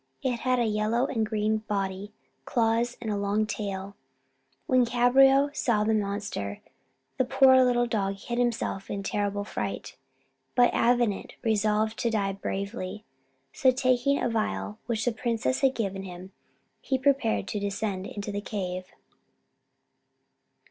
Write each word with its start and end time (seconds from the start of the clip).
It 0.23 0.39
had 0.39 0.57
a 0.57 0.65
yellow 0.65 1.05
and 1.05 1.23
green 1.23 1.57
body, 1.59 2.11
claws, 2.43 2.97
and 2.99 3.11
a 3.11 3.15
long 3.17 3.45
tail. 3.45 3.95
When 4.65 4.83
Cabriole 4.83 5.51
saw 5.53 5.83
the 5.83 5.93
monster, 5.93 6.59
the 7.19 7.23
poor 7.23 7.63
little 7.63 7.85
dog 7.85 8.15
hid 8.15 8.39
himself 8.39 8.89
in 8.89 9.03
terrible 9.03 9.43
fright. 9.43 9.97
But 10.55 10.73
Avenant 10.73 11.33
resolved 11.43 11.99
to 11.99 12.09
die 12.09 12.31
bravely; 12.33 13.05
so, 13.53 13.69
taking 13.69 14.17
a 14.19 14.31
phial 14.31 14.79
which 14.87 15.05
the 15.05 15.11
princess 15.11 15.59
had 15.59 15.75
given 15.75 16.01
him, 16.01 16.31
he 16.81 16.97
prepared 16.97 17.47
to 17.49 17.59
descend 17.59 18.07
into 18.07 18.31
the 18.31 18.41
cave. 18.41 18.85